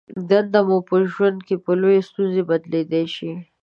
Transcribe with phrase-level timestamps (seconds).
[0.29, 3.31] دنده مو په ژوند کې په لویې ستونزه بدلېدای شي.